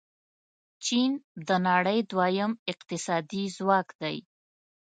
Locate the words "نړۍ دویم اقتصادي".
1.67-3.43